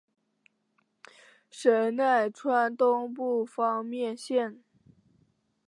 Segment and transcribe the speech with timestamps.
[1.51, 4.63] 神奈川东部方面线。